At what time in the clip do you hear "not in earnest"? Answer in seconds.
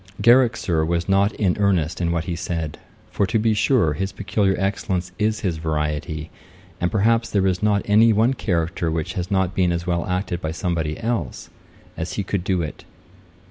1.07-2.01